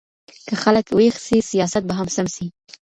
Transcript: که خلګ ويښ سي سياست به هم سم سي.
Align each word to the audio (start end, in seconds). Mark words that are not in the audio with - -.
که 0.47 0.53
خلګ 0.63 0.85
ويښ 0.95 1.15
سي 1.25 1.37
سياست 1.51 1.83
به 1.87 1.93
هم 1.99 2.07
سم 2.15 2.27
سي. 2.35 2.45